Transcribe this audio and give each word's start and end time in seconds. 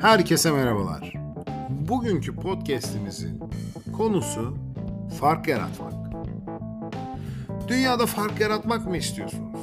Herkese 0.00 0.50
merhabalar. 0.52 1.12
Bugünkü 1.68 2.36
podcast'imizin 2.36 3.40
konusu 3.96 4.56
fark 5.20 5.48
yaratmak. 5.48 5.92
Dünyada 7.68 8.06
fark 8.06 8.40
yaratmak 8.40 8.86
mı 8.86 8.96
istiyorsunuz? 8.96 9.60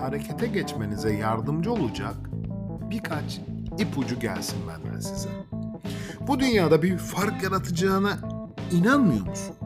Harekete 0.00 0.46
geçmenize 0.46 1.12
yardımcı 1.12 1.72
olacak 1.72 2.14
birkaç 2.90 3.40
ipucu 3.78 4.20
gelsin 4.20 4.58
benden 4.68 5.00
size. 5.00 5.28
Bu 6.20 6.40
dünyada 6.40 6.82
bir 6.82 6.98
fark 6.98 7.42
yaratacağına 7.42 8.18
inanmıyor 8.72 9.26
musun? 9.26 9.56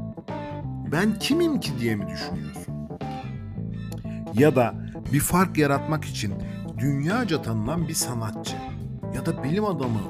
Ben 0.93 1.19
kimim 1.19 1.61
ki 1.61 1.73
diye 1.81 1.97
mi 1.97 2.07
düşünüyorsun? 2.09 2.75
Ya 4.35 4.57
da 4.57 4.75
bir 5.13 5.21
fark 5.21 5.59
yaratmak 5.59 6.05
için 6.05 6.35
dünyaca 6.79 7.43
tanınan 7.43 7.89
bir 7.89 7.95
sanatçı 7.95 8.57
ya 9.21 9.27
da 9.27 9.45
bilim 9.45 9.65
adamı 9.65 10.01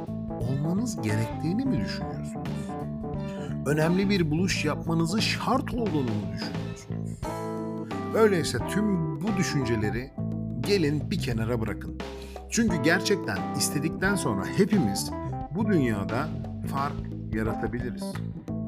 olmanız 0.40 1.02
gerektiğini 1.02 1.64
mi 1.64 1.80
düşünüyorsunuz? 1.80 2.68
Önemli 3.66 4.10
bir 4.10 4.30
buluş 4.30 4.64
yapmanızı 4.64 5.22
şart 5.22 5.74
olduğunu 5.74 6.02
mu 6.02 6.26
düşünüyorsunuz? 6.34 7.18
Öyleyse 8.14 8.58
tüm 8.68 9.20
bu 9.22 9.36
düşünceleri 9.38 10.10
gelin 10.60 11.10
bir 11.10 11.18
kenara 11.18 11.60
bırakın. 11.60 11.98
Çünkü 12.50 12.82
gerçekten 12.82 13.38
istedikten 13.56 14.14
sonra 14.14 14.44
hepimiz 14.56 15.10
bu 15.50 15.66
dünyada 15.66 16.28
fark 16.66 16.96
yaratabiliriz. 17.34 18.04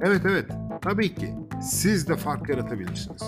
Evet 0.00 0.22
evet 0.24 0.50
tabii 0.80 1.14
ki 1.14 1.34
siz 1.62 2.08
de 2.08 2.16
fark 2.16 2.48
yaratabilirsiniz. 2.48 3.22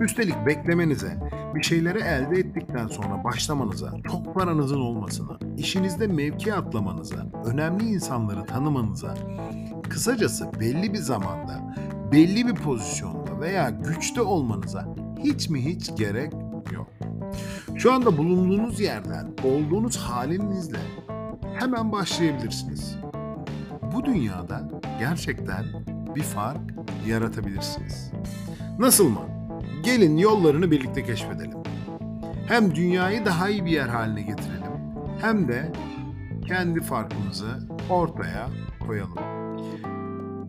Üstelik 0.00 0.46
beklemenize, 0.46 1.18
bir 1.54 1.62
şeyleri 1.62 1.98
elde 1.98 2.38
ettikten 2.38 2.86
sonra 2.86 3.24
başlamanıza, 3.24 3.92
çok 4.10 4.34
paranızın 4.34 4.80
olmasına, 4.80 5.38
işinizde 5.56 6.06
mevki 6.06 6.54
atlamanıza, 6.54 7.26
önemli 7.44 7.84
insanları 7.84 8.46
tanımanıza, 8.46 9.14
kısacası 9.90 10.52
belli 10.60 10.92
bir 10.92 10.98
zamanda, 10.98 11.74
belli 12.12 12.46
bir 12.46 12.54
pozisyonda 12.54 13.40
veya 13.40 13.70
güçte 13.70 14.22
olmanıza 14.22 14.94
hiç 15.24 15.48
mi 15.48 15.64
hiç 15.64 15.96
gerek 15.96 16.32
yok. 16.72 16.88
Şu 17.76 17.92
anda 17.92 18.16
bulunduğunuz 18.18 18.80
yerden, 18.80 19.26
olduğunuz 19.44 19.96
halinizle 19.96 20.78
hemen 21.54 21.92
başlayabilirsiniz. 21.92 22.96
Bu 23.94 24.04
dünyada 24.04 24.70
gerçekten 24.98 25.64
bir 26.14 26.22
fark 26.22 26.77
yaratabilirsiniz. 27.06 28.12
Nasıl 28.78 29.08
mı? 29.08 29.20
Gelin 29.82 30.16
yollarını 30.16 30.70
birlikte 30.70 31.04
keşfedelim. 31.04 31.58
Hem 32.48 32.74
dünyayı 32.74 33.24
daha 33.24 33.48
iyi 33.48 33.64
bir 33.64 33.70
yer 33.70 33.88
haline 33.88 34.22
getirelim 34.22 34.72
hem 35.20 35.48
de 35.48 35.72
kendi 36.46 36.80
farkımızı 36.80 37.68
ortaya 37.90 38.48
koyalım. 38.86 39.18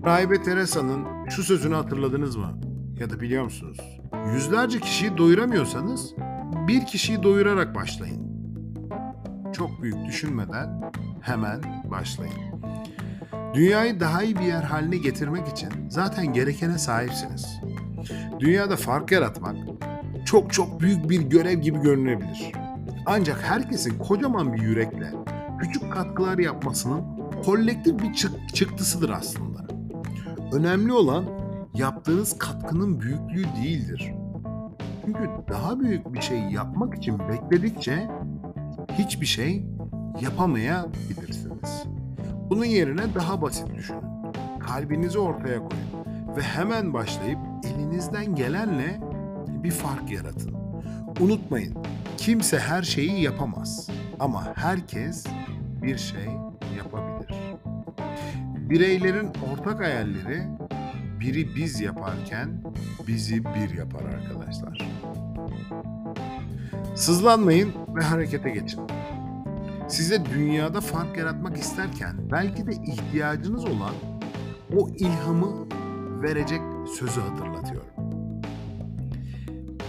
Rahibe 0.06 0.42
Teresa'nın 0.42 1.30
şu 1.30 1.44
sözünü 1.44 1.76
hatırladınız 1.76 2.36
mı? 2.36 2.60
Ya 3.00 3.10
da 3.10 3.22
biliyor 3.22 3.44
musunuz? 3.44 4.00
Yüzlerce 4.34 4.80
kişiyi 4.80 5.18
doyuramıyorsanız 5.18 6.14
bir 6.68 6.86
kişiyi 6.86 7.24
doyurarak 7.24 7.76
başlayın. 7.76 8.30
Çok 9.54 9.82
büyük 9.82 10.06
düşünmeden 10.08 10.92
hemen 11.22 11.62
başlayın. 11.92 12.49
Dünyayı 13.54 14.00
daha 14.00 14.24
iyi 14.24 14.36
bir 14.36 14.46
yer 14.46 14.64
haline 14.64 14.98
getirmek 14.98 15.48
için 15.48 15.70
zaten 15.90 16.34
gerekene 16.34 16.78
sahipsiniz. 16.78 17.60
Dünyada 18.40 18.76
fark 18.76 19.12
yaratmak 19.12 19.56
çok 20.26 20.54
çok 20.54 20.82
büyük 20.82 21.10
bir 21.10 21.22
görev 21.22 21.60
gibi 21.60 21.82
görünebilir. 21.82 22.52
Ancak 23.06 23.44
herkesin 23.44 24.00
kocaman 24.00 24.54
bir 24.54 24.62
yürekle 24.62 25.12
küçük 25.60 25.94
katkılar 25.94 26.38
yapmasının 26.38 27.02
kolektif 27.46 28.00
bir 28.00 28.14
çık- 28.14 28.56
çıktısıdır 28.56 29.10
aslında. 29.10 29.60
Önemli 30.54 30.94
olan 30.94 31.26
yaptığınız 31.76 32.38
katkının 32.38 33.02
büyüklüğü 33.02 33.46
değildir. 33.64 34.14
Çünkü 35.06 35.30
daha 35.52 35.80
büyük 35.80 36.14
bir 36.14 36.22
şey 36.22 36.40
yapmak 36.40 36.96
için 36.96 37.20
bekledikçe 37.20 38.08
hiçbir 38.98 39.26
şey 39.26 39.66
yapamayabilirsiniz. 40.22 41.84
Bunun 42.50 42.66
yerine 42.66 43.16
daha 43.16 43.42
basit 43.42 43.76
düşünün. 43.76 44.02
Kalbinizi 44.60 45.20
ortaya 45.20 45.58
koyun 45.58 46.06
ve 46.38 46.42
hemen 46.42 46.94
başlayıp 46.94 47.40
elinizden 47.64 48.36
gelenle 48.36 49.00
bir 49.48 49.72
fark 49.72 50.12
yaratın. 50.12 50.54
Unutmayın, 51.20 51.76
kimse 52.18 52.60
her 52.60 52.84
şeyi 52.84 53.22
yapamaz 53.22 53.90
ama 54.20 54.56
herkes 54.56 55.26
bir 55.82 55.98
şey 55.98 56.26
yapabilir. 56.78 57.36
Bireylerin 58.70 59.32
ortak 59.52 59.80
hayalleri 59.80 60.44
biri 61.20 61.56
biz 61.56 61.82
yaparken 61.82 62.64
bizi 63.08 63.46
bir 63.46 63.78
yapar 63.78 64.02
arkadaşlar. 64.02 64.90
Sızlanmayın 66.96 67.74
ve 67.96 68.04
harekete 68.04 68.50
geçin. 68.50 68.82
Size 69.90 70.26
dünyada 70.26 70.82
fark 70.82 71.18
yaratmak 71.18 71.58
isterken 71.58 72.32
belki 72.32 72.68
de 72.68 72.72
ihtiyacınız 72.72 73.66
olan 73.66 73.94
o 74.78 74.90
ilhamı 74.90 75.68
verecek 76.22 76.62
sözü 77.00 77.22
hatırlatıyorum. 77.22 77.90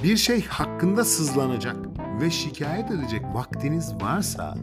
Bir 0.05 0.17
şey 0.17 0.47
hakkında 0.47 1.05
sızlanacak 1.05 1.77
ve 2.21 2.31
şikayet 2.31 2.91
edecek 2.91 3.23
vaktiniz 3.33 3.95
varsa 4.01 4.55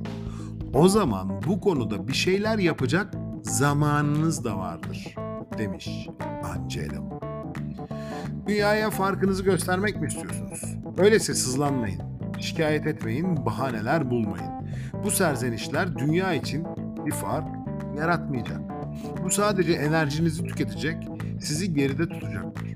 o 0.74 0.88
zaman 0.88 1.42
bu 1.48 1.62
konuda 1.62 2.08
bir 2.08 2.14
şeyler 2.14 2.58
yapacak 2.58 3.14
zamanınız 3.44 4.44
da 4.46 4.58
vardır 4.58 5.16
demiş 5.58 6.08
Angelo. 6.44 7.20
Dünyaya 8.48 8.90
farkınızı 8.90 9.44
göstermek 9.44 10.02
mi 10.02 10.08
istiyorsunuz? 10.08 10.62
Öyleyse 10.98 11.34
sızlanmayın, 11.34 12.02
şikayet 12.40 12.88
etmeyin, 12.88 13.46
bahaneler 13.46 14.10
bulmayın. 14.10 14.57
Bu 15.04 15.12
serzenişler 15.12 15.98
dünya 15.98 16.34
için 16.34 16.66
bir 17.06 17.12
fark 17.12 17.48
yaratmayacak. 17.98 18.62
Bu 19.24 19.32
sadece 19.32 19.74
enerjinizi 19.74 20.44
tüketecek, 20.44 21.08
sizi 21.42 21.74
geride 21.74 22.10
tutacaktır. 22.10 22.68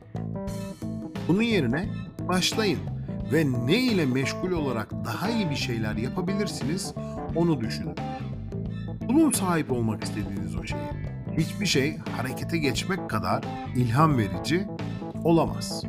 Bunun 1.27 1.41
yerine 1.41 1.89
başlayın 2.27 2.79
ve 3.33 3.45
ne 3.65 3.77
ile 3.77 4.05
meşgul 4.05 4.51
olarak 4.51 4.91
daha 5.05 5.29
iyi 5.29 5.49
bir 5.49 5.55
şeyler 5.55 5.95
yapabilirsiniz 5.95 6.93
onu 7.35 7.61
düşünün. 7.61 7.95
Bulun 9.07 9.31
sahip 9.31 9.71
olmak 9.71 10.03
istediğiniz 10.03 10.55
o 10.55 10.63
şeyi. 10.63 10.81
Hiçbir 11.37 11.65
şey 11.65 11.97
harekete 11.97 12.57
geçmek 12.57 13.09
kadar 13.09 13.43
ilham 13.75 14.17
verici 14.17 14.67
olamaz. 15.23 15.83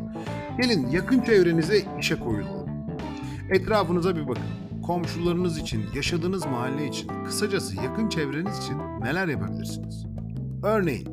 Gelin 0.61 0.89
yakın 0.89 1.21
çevrenize 1.21 1.83
işe 1.99 2.21
koyulalım. 2.21 2.69
Etrafınıza 3.51 4.17
bir 4.17 4.29
bakın. 4.29 4.62
Komşularınız 4.83 5.59
için, 5.59 5.85
yaşadığınız 5.95 6.47
mahalle 6.47 6.89
için, 6.89 7.11
kısacası 7.25 7.77
yakın 7.77 8.09
çevreniz 8.09 8.59
için 8.59 8.79
neler 9.01 9.29
yapabilirsiniz? 9.29 10.07
Örneğin, 10.63 11.09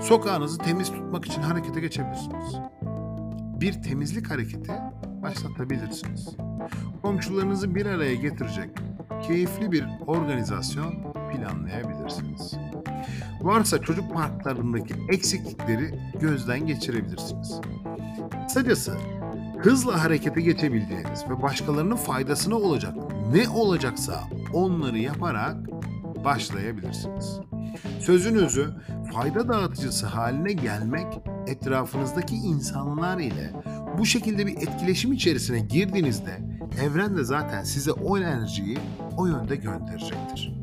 sokağınızı 0.00 0.58
temiz 0.58 0.88
tutmak 0.88 1.24
için 1.24 1.42
harekete 1.42 1.80
geçebilirsiniz. 1.80 2.54
Bir 3.60 3.82
temizlik 3.82 4.30
hareketi 4.30 4.72
başlatabilirsiniz. 5.22 6.36
Komşularınızı 7.02 7.74
bir 7.74 7.86
araya 7.86 8.14
getirecek 8.14 8.70
keyifli 9.26 9.72
bir 9.72 9.84
organizasyon 10.06 10.94
planlayabilirsiniz. 11.12 12.54
Varsa 13.40 13.78
çocuk 13.78 14.14
parklarındaki 14.14 14.94
eksiklikleri 15.08 15.98
gözden 16.20 16.66
geçirebilirsiniz. 16.66 17.60
Kısacası 18.46 18.96
hızla 19.58 20.04
harekete 20.04 20.40
geçebileceğiniz 20.40 21.30
ve 21.30 21.42
başkalarının 21.42 21.96
faydasına 21.96 22.54
olacak 22.56 22.94
ne 23.32 23.48
olacaksa 23.48 24.20
onları 24.52 24.98
yaparak 24.98 25.56
başlayabilirsiniz. 26.24 27.40
Sözünüzü 28.00 28.74
fayda 29.12 29.48
dağıtıcısı 29.48 30.06
haline 30.06 30.52
gelmek 30.52 31.06
etrafınızdaki 31.46 32.36
insanlar 32.36 33.18
ile 33.18 33.52
bu 33.98 34.06
şekilde 34.06 34.46
bir 34.46 34.56
etkileşim 34.56 35.12
içerisine 35.12 35.60
girdiğinizde 35.60 36.40
evren 36.82 37.16
de 37.16 37.24
zaten 37.24 37.62
size 37.62 37.92
o 37.92 38.18
enerjiyi 38.18 38.78
o 39.16 39.26
yönde 39.26 39.56
gönderecektir. 39.56 40.54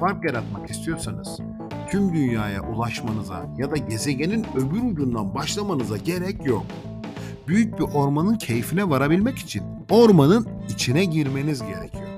Fark 0.00 0.24
yaratmak 0.24 0.70
istiyorsanız 0.70 1.38
tüm 1.90 2.14
dünyaya 2.14 2.62
ulaşmanıza 2.62 3.46
ya 3.58 3.70
da 3.70 3.76
gezegenin 3.76 4.46
öbür 4.54 4.92
ucundan 4.92 5.34
başlamanıza 5.34 5.96
gerek 5.96 6.46
yok. 6.46 6.66
Büyük 7.48 7.78
bir 7.78 7.84
ormanın 7.84 8.34
keyfine 8.34 8.90
varabilmek 8.90 9.38
için 9.38 9.62
ormanın 9.90 10.48
içine 10.68 11.04
girmeniz 11.04 11.62
gerekiyor. 11.62 12.08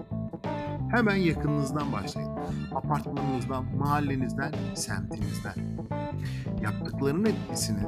Hemen 0.91 1.17
yakınınızdan 1.17 1.93
başlayın. 1.93 2.31
Apartmanınızdan, 2.75 3.65
mahallenizden, 3.79 4.53
semtinizden. 4.75 5.55
Yaptıklarının 6.63 7.25
etkisini 7.25 7.79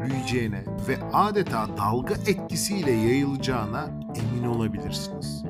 büyüyeceğine 0.00 0.64
ve 0.88 0.98
adeta 1.12 1.68
dalga 1.76 2.14
etkisiyle 2.14 2.90
yayılacağına 2.90 3.90
emin 4.14 4.48
olabilirsiniz. 4.48 5.44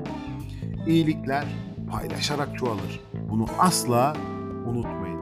İyilikler 0.87 1.45
paylaşarak 1.91 2.59
çoğalır. 2.59 3.01
Bunu 3.31 3.47
asla 3.59 4.17
unutmayın. 4.67 5.21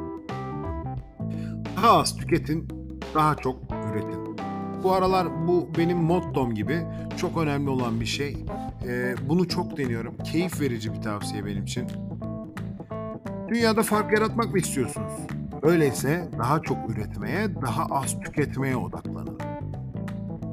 Daha 1.76 1.99
az 1.99 2.17
tüketin, 2.17 2.69
daha 3.14 3.35
çok. 3.35 3.80
Bu 4.82 4.93
aralar 4.93 5.49
bu 5.49 5.69
benim 5.79 5.99
mottom 5.99 6.55
gibi 6.55 6.82
çok 7.17 7.38
önemli 7.38 7.71
olan 7.71 8.00
bir 8.00 8.06
şey. 8.06 8.37
Ee, 8.87 9.15
bunu 9.29 9.49
çok 9.49 9.77
deniyorum. 9.77 10.15
Keyif 10.25 10.61
verici 10.61 10.93
bir 10.93 11.03
tavsiye 11.03 11.47
benim 11.47 11.62
için. 11.65 11.87
Dünyada 13.49 13.82
fark 13.82 14.12
yaratmak 14.12 14.53
mı 14.53 14.59
istiyorsunuz? 14.59 15.12
Öyleyse 15.62 16.29
daha 16.38 16.61
çok 16.62 16.91
üretmeye, 16.91 17.55
daha 17.62 17.85
az 17.85 18.21
tüketmeye 18.21 18.77
odaklanın. 18.77 19.38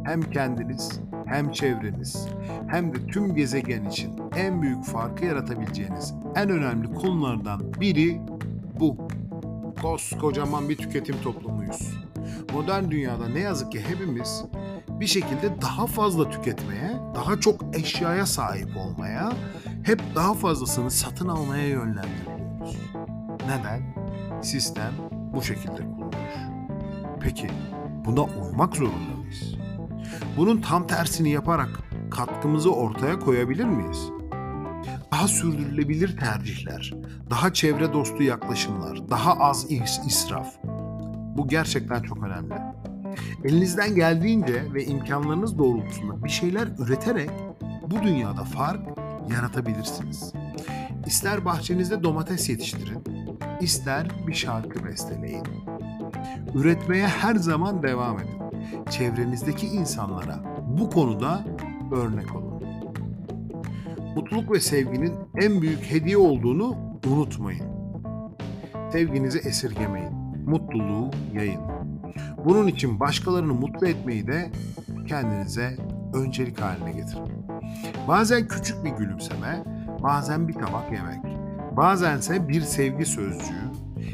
Hem 0.05 0.21
kendiniz, 0.21 0.99
hem 1.25 1.51
çevreniz, 1.51 2.27
hem 2.67 2.93
de 2.93 3.07
tüm 3.07 3.35
gezegen 3.35 3.85
için 3.85 4.11
en 4.35 4.61
büyük 4.61 4.85
farkı 4.85 5.25
yaratabileceğiniz 5.25 6.13
en 6.35 6.49
önemli 6.49 6.93
konulardan 6.93 7.73
biri 7.81 8.21
bu. 8.79 8.97
Koskocaman 9.81 10.69
bir 10.69 10.77
tüketim 10.77 11.15
toplumuyuz. 11.23 12.06
Modern 12.53 12.91
dünyada 12.91 13.29
ne 13.29 13.39
yazık 13.39 13.71
ki 13.71 13.81
hepimiz 13.87 14.43
bir 14.89 15.07
şekilde 15.07 15.61
daha 15.61 15.87
fazla 15.87 16.29
tüketmeye, 16.29 16.91
daha 17.15 17.39
çok 17.39 17.75
eşyaya 17.75 18.25
sahip 18.25 18.77
olmaya, 18.77 19.31
hep 19.83 20.01
daha 20.15 20.33
fazlasını 20.33 20.91
satın 20.91 21.27
almaya 21.27 21.67
yönlendiriyoruz. 21.67 22.77
Neden? 23.45 23.81
Sistem 24.41 24.91
bu 25.33 25.41
şekilde 25.43 25.75
kurulmuş. 25.75 26.15
Peki 27.19 27.49
buna 28.05 28.21
uymak 28.21 28.75
zorunda 28.75 29.15
mıyız? 29.21 29.55
Bunun 30.37 30.61
tam 30.61 30.87
tersini 30.87 31.29
yaparak 31.29 31.69
katkımızı 32.11 32.71
ortaya 32.73 33.19
koyabilir 33.19 33.65
miyiz? 33.65 34.09
Daha 35.11 35.27
sürdürülebilir 35.27 36.17
tercihler, 36.17 36.93
daha 37.29 37.53
çevre 37.53 37.93
dostu 37.93 38.23
yaklaşımlar, 38.23 39.09
daha 39.09 39.33
az 39.33 39.71
is- 39.71 40.07
israf. 40.07 40.47
Bu 41.37 41.47
gerçekten 41.47 42.01
çok 42.01 42.23
önemli. 42.23 42.53
Elinizden 43.43 43.95
geldiğince 43.95 44.73
ve 44.73 44.85
imkanlarınız 44.85 45.57
doğrultusunda 45.57 46.23
bir 46.23 46.29
şeyler 46.29 46.67
üreterek 46.79 47.29
bu 47.87 48.03
dünyada 48.03 48.43
fark 48.43 48.81
yaratabilirsiniz. 49.31 50.33
İster 51.05 51.45
bahçenizde 51.45 52.03
domates 52.03 52.49
yetiştirin, 52.49 53.03
ister 53.61 54.07
bir 54.27 54.33
şarkı 54.33 54.85
besteleyin. 54.85 55.43
Üretmeye 56.55 57.07
her 57.07 57.35
zaman 57.35 57.83
devam 57.83 58.19
edin. 58.19 58.37
Çevrenizdeki 58.89 59.67
insanlara 59.67 60.39
bu 60.79 60.89
konuda 60.89 61.45
örnek 61.91 62.35
olun. 62.35 62.63
Mutluluk 64.15 64.51
ve 64.51 64.59
sevginin 64.59 65.13
en 65.41 65.61
büyük 65.61 65.91
hediye 65.91 66.17
olduğunu 66.17 66.75
unutmayın. 67.07 67.65
Sevginizi 68.91 69.39
esirgemeyin. 69.39 70.16
Mutluluğu 70.47 71.11
yayın. 71.33 71.61
Bunun 72.45 72.67
için 72.67 72.99
başkalarını 72.99 73.53
mutlu 73.53 73.87
etmeyi 73.87 74.27
de 74.27 74.51
kendinize 75.07 75.77
öncelik 76.13 76.61
haline 76.61 76.91
getirin. 76.91 77.45
Bazen 78.07 78.47
küçük 78.47 78.85
bir 78.85 78.89
gülümseme, 78.89 79.63
bazen 80.03 80.47
bir 80.47 80.53
tabak 80.53 80.91
yemek, 80.91 81.19
bazense 81.77 82.47
bir 82.49 82.61
sevgi 82.61 83.05
sözcüğü 83.05 83.71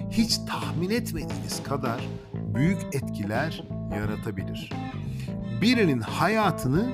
hiç 0.09 0.37
tahmin 0.37 0.89
etmediğiniz 0.89 1.63
kadar 1.63 2.09
büyük 2.33 2.81
etkiler 2.95 3.63
yaratabilir. 3.95 4.73
Birinin 5.61 6.01
hayatını 6.01 6.89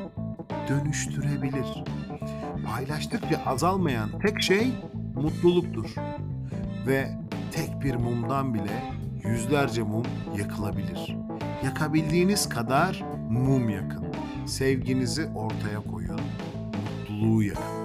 dönüştürebilir. 0.69 1.83
Paylaştıkça 2.65 3.41
azalmayan 3.45 4.09
tek 4.19 4.41
şey 4.41 4.73
mutluluktur. 5.15 5.95
Ve 6.87 7.09
tek 7.51 7.81
bir 7.81 7.95
mumdan 7.95 8.53
bile 8.53 8.98
yüzlerce 9.29 9.83
mum 9.83 10.05
yakılabilir. 10.37 11.17
Yakabildiğiniz 11.63 12.49
kadar 12.49 13.03
mum 13.29 13.69
yakın. 13.69 14.05
Sevginizi 14.45 15.25
ortaya 15.35 15.91
koyun, 15.91 16.19
mutluluğu 16.99 17.43
yakın. 17.43 17.79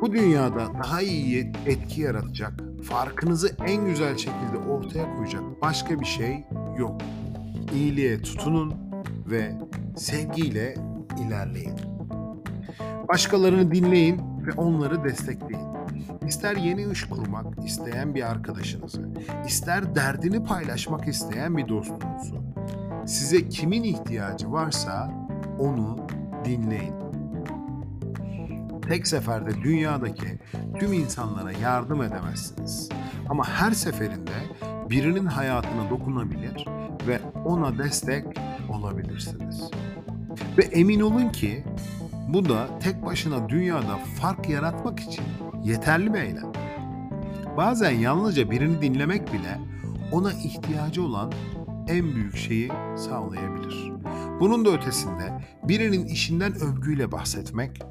Bu 0.00 0.12
dünyada 0.12 0.74
daha 0.84 1.02
iyi 1.02 1.52
etki 1.66 2.00
yaratacak, 2.00 2.52
farkınızı 2.82 3.56
en 3.66 3.84
güzel 3.84 4.16
şekilde 4.16 4.58
ortaya 4.70 5.16
koyacak 5.16 5.42
başka 5.62 6.00
bir 6.00 6.06
şey 6.06 6.44
yok. 6.78 7.00
İyiliğe 7.74 8.22
tutunun 8.22 8.74
ve 9.30 9.52
sevgiyle 9.96 10.74
ilerleyin. 11.26 11.74
Başkalarını 13.08 13.74
dinleyin 13.74 14.20
ve 14.46 14.52
onları 14.52 15.04
destekleyin. 15.04 15.67
İster 16.28 16.56
yeni 16.56 16.92
iş 16.92 17.04
kurmak 17.04 17.64
isteyen 17.64 18.14
bir 18.14 18.30
arkadaşınızı, 18.30 19.08
ister 19.46 19.94
derdini 19.94 20.44
paylaşmak 20.44 21.08
isteyen 21.08 21.56
bir 21.56 21.68
dostunuzu, 21.68 22.42
size 23.06 23.48
kimin 23.48 23.82
ihtiyacı 23.82 24.52
varsa 24.52 25.10
onu 25.58 26.06
dinleyin. 26.44 26.94
Tek 28.88 29.06
seferde 29.06 29.62
dünyadaki 29.62 30.38
tüm 30.78 30.92
insanlara 30.92 31.52
yardım 31.52 32.02
edemezsiniz. 32.02 32.88
Ama 33.28 33.48
her 33.48 33.72
seferinde 33.72 34.32
birinin 34.90 35.26
hayatına 35.26 35.90
dokunabilir 35.90 36.66
ve 37.06 37.20
ona 37.44 37.78
destek 37.78 38.24
olabilirsiniz. 38.68 39.70
Ve 40.58 40.62
emin 40.62 41.00
olun 41.00 41.28
ki 41.28 41.64
bu 42.28 42.48
da 42.48 42.78
tek 42.78 43.06
başına 43.06 43.48
dünyada 43.48 43.98
fark 44.20 44.48
yaratmak 44.48 45.00
için 45.00 45.24
yeterli 45.64 46.14
bir 46.14 46.20
eylem. 46.20 46.52
Bazen 47.56 47.90
yalnızca 47.90 48.50
birini 48.50 48.82
dinlemek 48.82 49.32
bile 49.32 49.60
ona 50.12 50.32
ihtiyacı 50.32 51.02
olan 51.02 51.32
en 51.88 52.14
büyük 52.14 52.36
şeyi 52.36 52.72
sağlayabilir. 52.96 53.92
Bunun 54.40 54.64
da 54.64 54.70
ötesinde 54.70 55.44
birinin 55.64 56.06
işinden 56.06 56.54
övgüyle 56.54 57.12
bahsetmek, 57.12 57.82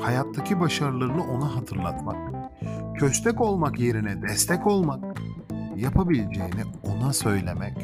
hayattaki 0.00 0.60
başarılarını 0.60 1.24
ona 1.24 1.56
hatırlatmak, 1.56 2.16
köstek 2.98 3.40
olmak 3.40 3.80
yerine 3.80 4.22
destek 4.22 4.66
olmak, 4.66 5.20
yapabileceğini 5.76 6.62
ona 6.82 7.12
söylemek, 7.12 7.76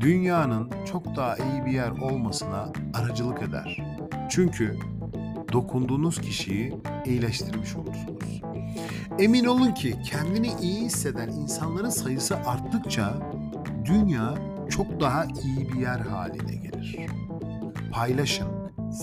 dünyanın 0.00 0.70
çok 0.92 1.16
daha 1.16 1.36
iyi 1.36 1.64
bir 1.66 1.72
yer 1.72 1.90
olmasına 1.90 2.72
aracılık 2.94 3.42
eder. 3.42 3.82
Çünkü 4.30 4.76
dokunduğunuz 5.52 6.20
kişiyi 6.20 6.74
iyileştirmiş 7.06 7.76
olursunuz. 7.76 8.42
Emin 9.18 9.44
olun 9.44 9.72
ki 9.72 9.94
kendini 10.04 10.52
iyi 10.62 10.80
hisseden 10.84 11.28
insanların 11.28 11.90
sayısı 11.90 12.36
arttıkça 12.36 13.14
dünya 13.84 14.34
çok 14.70 15.00
daha 15.00 15.24
iyi 15.24 15.72
bir 15.72 15.80
yer 15.80 16.00
haline 16.00 16.56
gelir. 16.56 16.96
Paylaşın, 17.92 18.48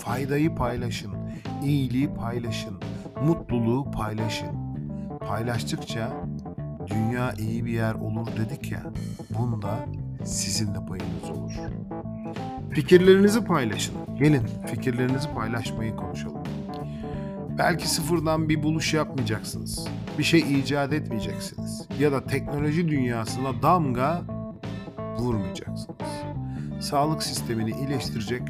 faydayı 0.04 0.54
paylaşın, 0.54 1.12
iyiliği 1.64 2.14
paylaşın, 2.14 2.80
mutluluğu 3.24 3.90
paylaşın. 3.90 4.48
Paylaştıkça 5.28 6.12
dünya 6.86 7.32
iyi 7.32 7.64
bir 7.64 7.72
yer 7.72 7.94
olur 7.94 8.26
dedik 8.36 8.72
ya, 8.72 8.82
bunda 9.38 9.86
sizin 10.24 10.74
de 10.74 10.86
payınız 10.86 11.30
olur. 11.30 11.52
Fikirlerinizi 12.70 13.44
paylaşın. 13.44 13.94
Gelin 14.18 14.42
fikirlerinizi 14.66 15.34
paylaşmayı 15.34 15.96
konuşalım. 15.96 16.37
Belki 17.58 17.88
sıfırdan 17.88 18.48
bir 18.48 18.62
buluş 18.62 18.94
yapmayacaksınız. 18.94 19.88
Bir 20.18 20.24
şey 20.24 20.40
icat 20.40 20.92
etmeyeceksiniz. 20.92 21.88
Ya 22.00 22.12
da 22.12 22.24
teknoloji 22.24 22.88
dünyasına 22.88 23.62
damga 23.62 24.22
vurmayacaksınız. 25.18 25.98
Sağlık 26.80 27.22
sistemini 27.22 27.70
iyileştirecek 27.70 28.42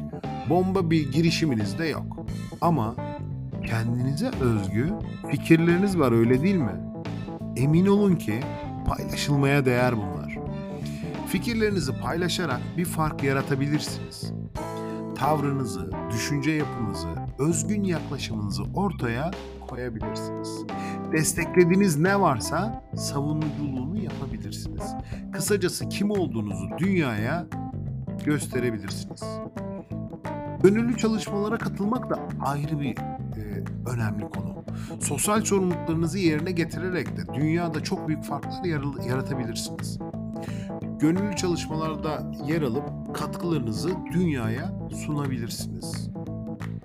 bomba 0.49 0.91
bir 0.91 1.11
girişiminiz 1.11 1.79
de 1.79 1.85
yok. 1.85 2.25
Ama 2.61 2.95
kendinize 3.67 4.31
özgü 4.41 4.93
fikirleriniz 5.31 5.99
var 5.99 6.11
öyle 6.11 6.41
değil 6.41 6.55
mi? 6.55 6.75
Emin 7.57 7.87
olun 7.87 8.15
ki 8.15 8.39
paylaşılmaya 8.87 9.65
değer 9.65 9.97
bunlar. 9.97 10.37
Fikirlerinizi 11.27 11.97
paylaşarak 11.97 12.61
bir 12.77 12.85
fark 12.85 13.23
yaratabilirsiniz. 13.23 14.33
Tavrınızı, 15.15 15.91
düşünce 16.11 16.51
yapınızı, 16.51 17.07
özgün 17.39 17.83
yaklaşımınızı 17.83 18.63
ortaya 18.75 19.31
koyabilirsiniz. 19.67 20.65
Desteklediğiniz 21.11 21.97
ne 21.99 22.21
varsa 22.21 22.83
savunuculuğunu 22.95 23.97
yapabilirsiniz. 23.97 24.83
Kısacası 25.33 25.89
kim 25.89 26.11
olduğunuzu 26.11 26.69
dünyaya 26.77 27.45
gösterebilirsiniz. 28.25 29.23
Gönüllü 30.63 30.97
çalışmalara 30.97 31.57
katılmak 31.57 32.09
da 32.09 32.19
ayrı 32.45 32.79
bir 32.79 32.97
e, 32.97 33.63
önemli 33.93 34.29
konu. 34.29 34.63
Sosyal 34.99 35.41
sorumluluklarınızı 35.41 36.19
yerine 36.19 36.51
getirerek 36.51 37.17
de 37.17 37.33
dünyada 37.33 37.83
çok 37.83 38.07
büyük 38.07 38.23
farklar 38.23 38.63
yar- 38.63 39.07
yaratabilirsiniz. 39.09 39.99
Gönüllü 40.99 41.35
çalışmalarda 41.35 42.31
yer 42.47 42.61
alıp 42.61 43.15
katkılarınızı 43.15 43.89
dünyaya 44.13 44.73
sunabilirsiniz. 45.05 46.08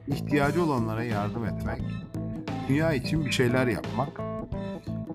İhtiyacı 0.08 0.64
olanlara 0.64 1.04
yardım 1.04 1.44
etmek, 1.44 1.82
dünya 2.68 2.92
için 2.92 3.26
bir 3.26 3.30
şeyler 3.30 3.66
yapmak 3.66 4.20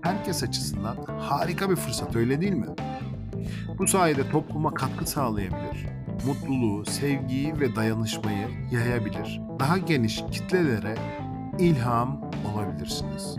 herkes 0.01 0.43
açısından 0.43 0.98
harika 1.19 1.69
bir 1.69 1.75
fırsat 1.75 2.15
öyle 2.15 2.41
değil 2.41 2.53
mi? 2.53 2.67
Bu 3.77 3.88
sayede 3.88 4.29
topluma 4.29 4.74
katkı 4.74 5.05
sağlayabilir, 5.05 5.88
mutluluğu, 6.27 6.86
sevgiyi 6.86 7.60
ve 7.60 7.75
dayanışmayı 7.75 8.48
yayabilir, 8.72 9.41
daha 9.60 9.77
geniş 9.77 10.24
kitlelere 10.31 10.96
ilham 11.60 12.22
olabilirsiniz. 12.53 13.36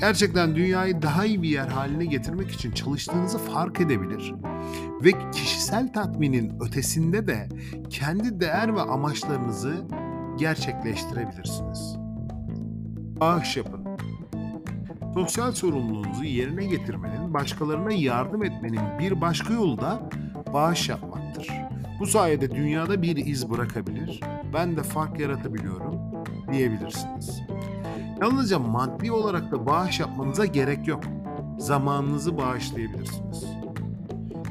Gerçekten 0.00 0.56
dünyayı 0.56 1.02
daha 1.02 1.24
iyi 1.24 1.42
bir 1.42 1.48
yer 1.48 1.68
haline 1.68 2.04
getirmek 2.04 2.50
için 2.50 2.72
çalıştığınızı 2.72 3.38
fark 3.38 3.80
edebilir 3.80 4.34
ve 5.04 5.30
kişisel 5.32 5.92
tatminin 5.92 6.52
ötesinde 6.60 7.26
de 7.26 7.48
kendi 7.90 8.40
değer 8.40 8.74
ve 8.76 8.80
amaçlarınızı 8.80 9.86
gerçekleştirebilirsiniz. 10.38 11.96
Bağış 13.20 13.56
yapın. 13.56 13.86
Sosyal 15.14 15.52
sorumluluğunuzu 15.52 16.24
yerine 16.24 16.64
getirmenin, 16.64 17.34
başkalarına 17.34 17.92
yardım 17.92 18.44
etmenin 18.44 18.98
bir 18.98 19.20
başka 19.20 19.54
yolu 19.54 19.80
da 19.80 20.10
bağış 20.52 20.88
yapmaktır. 20.88 21.48
Bu 22.00 22.06
sayede 22.06 22.50
dünyada 22.50 23.02
bir 23.02 23.16
iz 23.16 23.50
bırakabilir, 23.50 24.20
ben 24.54 24.76
de 24.76 24.82
fark 24.82 25.20
yaratabiliyorum 25.20 26.00
diyebilirsiniz. 26.52 27.42
Yalnızca 28.20 28.58
maddi 28.58 29.12
olarak 29.12 29.52
da 29.52 29.66
bağış 29.66 30.00
yapmanıza 30.00 30.46
gerek 30.46 30.88
yok. 30.88 31.04
Zamanınızı 31.58 32.38
bağışlayabilirsiniz. 32.38 33.44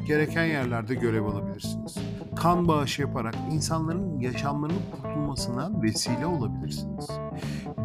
Gereken 0.08 0.46
yerlerde 0.46 0.96
görev 0.96 1.26
alabilirsiniz. 1.26 1.45
Kan 2.36 2.68
bağışı 2.68 3.02
yaparak 3.02 3.36
insanların 3.52 4.20
yaşamlarının 4.20 4.82
kurtulmasına 4.92 5.82
vesile 5.82 6.26
olabilirsiniz. 6.26 7.10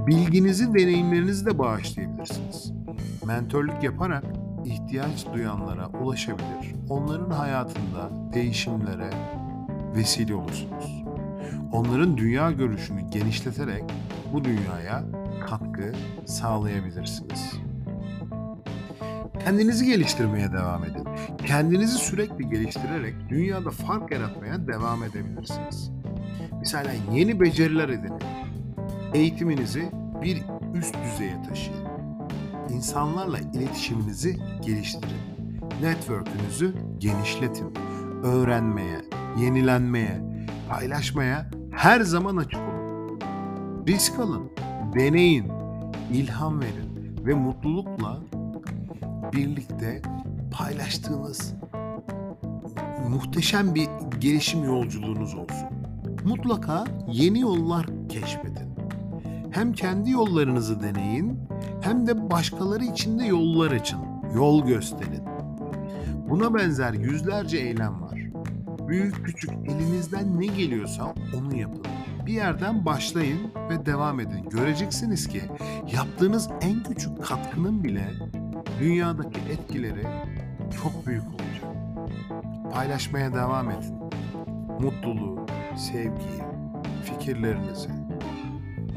Bilginizi, 0.06 0.74
deneyimlerinizi 0.74 1.46
de 1.46 1.58
bağışlayabilirsiniz. 1.58 2.72
Mentörlük 3.26 3.82
yaparak 3.82 4.24
ihtiyaç 4.64 5.26
duyanlara 5.34 5.88
ulaşabilir. 5.88 6.74
Onların 6.88 7.30
hayatında 7.30 8.10
değişimlere 8.32 9.10
vesile 9.96 10.34
olursunuz. 10.34 11.04
Onların 11.72 12.16
dünya 12.16 12.50
görüşünü 12.50 13.00
genişleterek 13.00 13.84
bu 14.32 14.44
dünyaya 14.44 15.04
katkı 15.46 15.92
sağlayabilirsiniz. 16.26 17.69
Kendinizi 19.44 19.86
geliştirmeye 19.86 20.52
devam 20.52 20.84
edin. 20.84 21.04
Kendinizi 21.46 21.98
sürekli 21.98 22.50
geliştirerek 22.50 23.14
dünyada 23.28 23.70
fark 23.70 24.12
yaratmaya 24.12 24.66
devam 24.66 25.04
edebilirsiniz. 25.04 25.90
Mesela 26.58 26.92
yeni 27.12 27.40
beceriler 27.40 27.88
edinin. 27.88 28.22
Eğitiminizi 29.14 29.90
bir 30.22 30.42
üst 30.74 30.94
düzeye 31.04 31.42
taşıyın. 31.48 31.86
İnsanlarla 32.70 33.38
iletişiminizi 33.38 34.36
geliştirin. 34.62 35.20
Network'ünüzü 35.82 36.74
genişletin. 36.98 37.74
Öğrenmeye, 38.24 39.00
yenilenmeye, 39.38 40.20
paylaşmaya 40.68 41.50
her 41.72 42.00
zaman 42.00 42.36
açık 42.36 42.60
olun. 42.60 43.20
Risk 43.88 44.18
alın, 44.18 44.50
deneyin, 44.94 45.52
ilham 46.12 46.60
verin 46.60 47.16
ve 47.26 47.34
mutlulukla 47.34 48.20
birlikte 49.32 50.02
paylaştığınız 50.52 51.54
muhteşem 53.08 53.74
bir 53.74 53.88
gelişim 54.20 54.64
yolculuğunuz 54.64 55.34
olsun. 55.34 55.68
Mutlaka 56.24 56.84
yeni 57.12 57.40
yollar 57.40 57.86
keşfedin. 58.08 58.70
Hem 59.50 59.72
kendi 59.72 60.10
yollarınızı 60.10 60.82
deneyin 60.82 61.38
hem 61.80 62.06
de 62.06 62.30
başkaları 62.30 62.84
için 62.84 63.18
de 63.18 63.24
yollar 63.24 63.70
açın. 63.70 64.00
Yol 64.34 64.66
gösterin. 64.66 65.22
Buna 66.30 66.54
benzer 66.54 66.92
yüzlerce 66.92 67.58
eylem 67.58 68.02
var. 68.02 68.18
Büyük 68.88 69.26
küçük 69.26 69.50
elinizden 69.50 70.40
ne 70.40 70.46
geliyorsa 70.46 71.14
onu 71.38 71.56
yapın. 71.56 71.82
Bir 72.26 72.32
yerden 72.32 72.86
başlayın 72.86 73.40
ve 73.70 73.86
devam 73.86 74.20
edin. 74.20 74.48
Göreceksiniz 74.50 75.28
ki 75.28 75.42
yaptığınız 75.92 76.48
en 76.60 76.82
küçük 76.82 77.24
katkının 77.24 77.84
bile 77.84 78.10
dünyadaki 78.80 79.40
etkileri 79.40 80.02
çok 80.82 81.06
büyük 81.06 81.22
olacak. 81.22 81.76
Paylaşmaya 82.72 83.34
devam 83.34 83.70
edin. 83.70 83.94
Mutluluğu, 84.80 85.46
sevgiyi, 85.76 86.42
fikirlerinizi. 87.04 87.88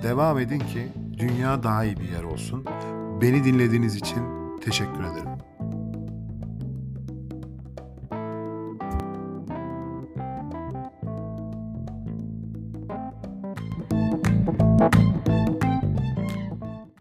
Devam 0.03 0.39
edin 0.39 0.59
ki 0.59 0.87
dünya 1.19 1.63
daha 1.63 1.85
iyi 1.85 1.97
bir 1.97 2.09
yer 2.09 2.23
olsun. 2.23 2.65
Beni 3.21 3.43
dinlediğiniz 3.43 3.95
için 3.95 4.23
teşekkür 4.61 5.03
ederim. 5.03 5.42